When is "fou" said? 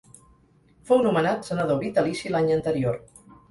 0.91-1.03